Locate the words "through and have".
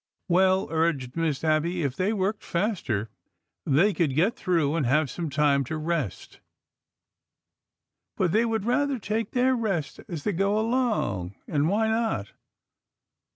4.35-5.11